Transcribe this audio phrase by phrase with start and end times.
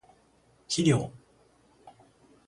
[0.67, 1.11] 肥料